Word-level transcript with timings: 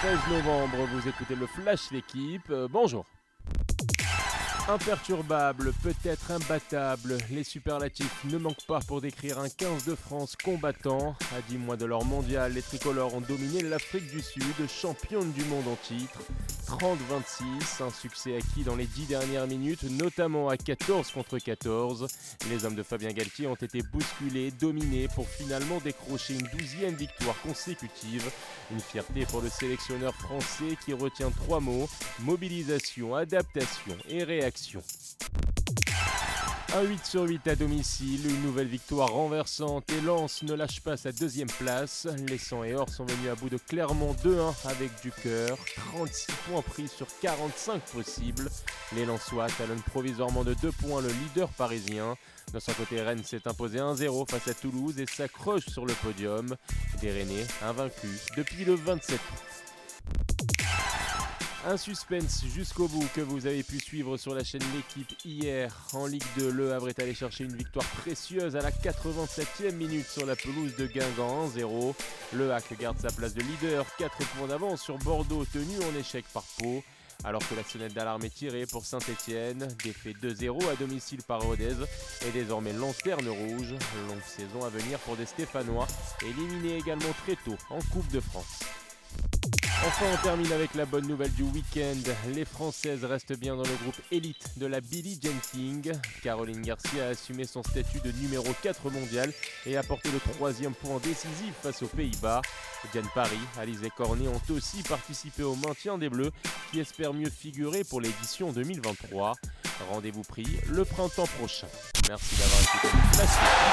13 0.00 0.18
novembre, 0.30 0.76
vous 0.92 1.08
écoutez 1.08 1.34
le 1.34 1.46
Flash 1.46 1.90
L'équipe. 1.90 2.50
Euh, 2.50 2.68
bonjour. 2.70 3.04
Imperturbable, 4.68 5.72
peut-être 5.82 6.30
imbattable, 6.30 7.16
les 7.30 7.42
superlatifs 7.42 8.24
ne 8.24 8.36
manquent 8.36 8.66
pas 8.66 8.80
pour 8.80 9.00
décrire 9.00 9.38
un 9.38 9.48
15 9.48 9.84
de 9.86 9.94
France 9.94 10.36
combattant. 10.36 11.16
À 11.34 11.40
10 11.48 11.56
mois 11.56 11.76
de 11.76 11.86
leur 11.86 12.04
mondial, 12.04 12.52
les 12.52 12.62
tricolores 12.62 13.14
ont 13.14 13.22
dominé 13.22 13.62
l'Afrique 13.62 14.10
du 14.10 14.20
Sud, 14.20 14.68
championne 14.68 15.32
du 15.32 15.44
monde 15.44 15.68
en 15.68 15.76
titre. 15.76 16.20
30-26, 16.68 17.82
un 17.82 17.90
succès 17.90 18.36
acquis 18.36 18.62
dans 18.62 18.76
les 18.76 18.84
10 18.84 19.06
dernières 19.06 19.46
minutes, 19.46 19.84
notamment 19.84 20.50
à 20.50 20.58
14 20.58 21.10
contre 21.12 21.38
14. 21.38 22.06
Les 22.50 22.64
hommes 22.64 22.74
de 22.74 22.82
Fabien 22.82 23.10
Galtier 23.10 23.46
ont 23.46 23.54
été 23.54 23.80
bousculés, 23.82 24.50
dominés 24.50 25.08
pour 25.14 25.26
finalement 25.26 25.78
décrocher 25.78 26.34
une 26.34 26.46
douzième 26.58 26.94
victoire 26.94 27.40
consécutive. 27.40 28.30
Une 28.70 28.80
fierté 28.80 29.24
pour 29.26 29.40
le 29.40 29.48
sélectionneur 29.48 30.14
français 30.14 30.76
qui 30.84 30.92
retient 30.92 31.30
trois 31.30 31.60
mots, 31.60 31.88
mobilisation, 32.20 33.14
adaptation 33.14 33.96
et 34.08 34.22
réaction. 34.24 34.82
Un 36.76 36.82
8 36.82 37.06
sur 37.06 37.22
8 37.22 37.48
à 37.48 37.56
domicile, 37.56 38.28
une 38.28 38.42
nouvelle 38.42 38.66
victoire 38.66 39.08
renversante 39.08 39.90
et 39.90 40.02
Lens 40.02 40.42
ne 40.42 40.52
lâche 40.52 40.82
pas 40.82 40.98
sa 40.98 41.12
deuxième 41.12 41.48
place. 41.48 42.06
Les 42.28 42.36
100 42.36 42.64
et 42.64 42.74
Or 42.74 42.90
sont 42.90 43.06
venus 43.06 43.30
à 43.30 43.34
bout 43.34 43.48
de 43.48 43.56
Clermont 43.56 44.14
2-1 44.22 44.54
avec 44.68 44.90
du 45.02 45.10
cœur. 45.10 45.56
36 45.92 46.26
points 46.46 46.60
pris 46.60 46.86
sur 46.86 47.06
45 47.22 47.80
possibles. 47.84 48.50
Les 48.94 49.06
Lensois 49.06 49.46
talonnent 49.56 49.80
provisoirement 49.80 50.44
de 50.44 50.52
2 50.54 50.70
points 50.72 51.00
le 51.00 51.08
leader 51.08 51.48
parisien. 51.48 52.16
De 52.52 52.60
son 52.60 52.72
côté, 52.72 53.00
Rennes 53.00 53.24
s'est 53.24 53.48
imposé 53.48 53.78
1-0 53.78 54.30
face 54.30 54.48
à 54.48 54.54
Toulouse 54.54 55.00
et 55.00 55.06
s'accroche 55.06 55.66
sur 55.66 55.86
le 55.86 55.94
podium. 55.94 56.54
Des 57.00 57.10
Rennais 57.10 57.46
invaincus 57.62 58.26
depuis 58.36 58.66
le 58.66 58.74
27 58.74 59.18
un 61.66 61.76
suspense 61.76 62.44
jusqu'au 62.46 62.88
bout 62.88 63.06
que 63.14 63.20
vous 63.20 63.46
avez 63.46 63.62
pu 63.62 63.78
suivre 63.80 64.16
sur 64.16 64.34
la 64.34 64.44
chaîne 64.44 64.62
L'équipe 64.74 65.12
hier 65.24 65.74
en 65.92 66.06
Ligue 66.06 66.24
2. 66.36 66.50
Le 66.50 66.72
Havre 66.72 66.88
est 66.88 66.98
allé 67.00 67.14
chercher 67.14 67.44
une 67.44 67.56
victoire 67.56 67.84
précieuse 67.86 68.56
à 68.56 68.62
la 68.62 68.70
87e 68.70 69.72
minute 69.72 70.06
sur 70.06 70.26
la 70.26 70.36
pelouse 70.36 70.76
de 70.76 70.86
Guingamp 70.86 71.48
1-0. 71.48 71.94
Le 72.34 72.52
Hack 72.52 72.78
garde 72.78 72.98
sa 72.98 73.10
place 73.10 73.34
de 73.34 73.42
leader, 73.42 73.84
4 73.98 74.16
points 74.36 74.46
d'avance 74.46 74.82
sur 74.82 74.98
Bordeaux 74.98 75.44
tenu 75.46 75.76
en 75.78 75.98
échec 75.98 76.24
par 76.32 76.44
Pau. 76.58 76.82
Alors 77.24 77.46
que 77.48 77.56
la 77.56 77.64
sonnette 77.64 77.94
d'alarme 77.94 78.24
est 78.24 78.34
tirée 78.34 78.64
pour 78.66 78.86
Saint-Etienne, 78.86 79.66
défait 79.82 80.14
2-0 80.22 80.70
à 80.70 80.76
domicile 80.76 81.22
par 81.24 81.42
Rodez 81.42 81.74
et 82.24 82.30
désormais 82.30 82.72
lanterne 82.72 83.28
rouge. 83.28 83.74
Longue 84.08 84.22
saison 84.24 84.64
à 84.64 84.68
venir 84.68 85.00
pour 85.00 85.16
des 85.16 85.26
Stéphanois, 85.26 85.88
éliminés 86.22 86.76
également 86.76 87.12
très 87.24 87.34
tôt 87.44 87.56
en 87.70 87.80
Coupe 87.92 88.08
de 88.12 88.20
France. 88.20 88.60
Enfin, 89.86 90.06
on 90.12 90.22
termine 90.22 90.52
avec 90.52 90.74
la 90.74 90.84
bonne 90.86 91.06
nouvelle 91.06 91.32
du 91.32 91.44
week-end. 91.44 92.10
Les 92.34 92.44
Françaises 92.44 93.04
restent 93.04 93.38
bien 93.38 93.54
dans 93.54 93.62
le 93.62 93.76
groupe 93.82 93.98
élite 94.10 94.58
de 94.58 94.66
la 94.66 94.80
Billie 94.80 95.18
Jean 95.22 95.38
King. 95.52 95.92
Caroline 96.22 96.62
Garcia 96.62 97.06
a 97.06 97.08
assumé 97.10 97.44
son 97.44 97.62
statut 97.62 98.00
de 98.00 98.10
numéro 98.10 98.48
4 98.60 98.90
mondial 98.90 99.32
et 99.66 99.76
a 99.76 99.84
porté 99.84 100.10
le 100.10 100.18
troisième 100.32 100.74
point 100.74 100.98
décisif 100.98 101.54
face 101.62 101.82
aux 101.82 101.86
Pays-Bas. 101.86 102.42
Diane 102.92 103.08
Paris, 103.14 103.38
et 103.84 103.90
Cornet 103.90 104.26
ont 104.26 104.42
aussi 104.52 104.82
participé 104.82 105.44
au 105.44 105.54
maintien 105.54 105.96
des 105.96 106.08
Bleus 106.08 106.32
qui 106.72 106.80
espèrent 106.80 107.14
mieux 107.14 107.30
figurer 107.30 107.84
pour 107.84 108.00
l'édition 108.00 108.50
2023. 108.52 109.36
Rendez-vous 109.90 110.22
pris 110.22 110.58
le 110.68 110.84
printemps 110.84 111.28
prochain. 111.38 111.68
Merci 112.08 112.34
d'avoir 112.36 112.60
journée. 112.82 113.67